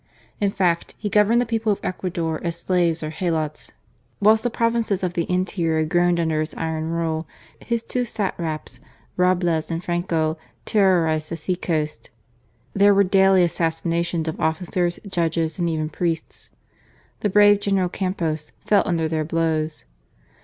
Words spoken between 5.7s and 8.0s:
interior groaned under his iron rule, his